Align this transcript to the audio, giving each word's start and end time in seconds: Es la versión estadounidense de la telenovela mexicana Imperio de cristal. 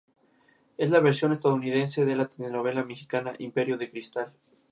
Es 0.79 0.89
la 0.89 0.99
versión 0.99 1.31
estadounidense 1.31 2.05
de 2.05 2.15
la 2.15 2.27
telenovela 2.27 2.83
mexicana 2.83 3.33
Imperio 3.37 3.77
de 3.77 3.91
cristal. 3.91 4.33